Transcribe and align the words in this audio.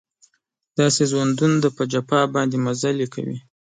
داسې 0.77 1.01
ژوندون 1.11 1.51
دی 1.61 1.69
په 1.77 1.83
جفا 1.91 2.21
باندې 2.35 2.57
مزلې 2.65 3.07
کوي 3.13 3.37